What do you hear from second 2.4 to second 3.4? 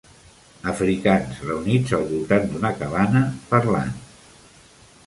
d'una cabana